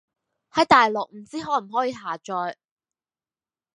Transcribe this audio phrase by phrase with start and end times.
[0.53, 2.55] 喺大陸唔知可唔可以下載